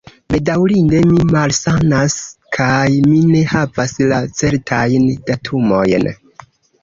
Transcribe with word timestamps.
Bedaŭrinde 0.33 0.99
mi 1.09 1.25
malsanas, 1.33 2.15
kaj 2.57 2.87
mi 3.11 3.19
ne 3.33 3.43
havas 3.53 3.93
la 4.13 4.21
certajn 4.41 5.07
datumojn. 5.31 6.09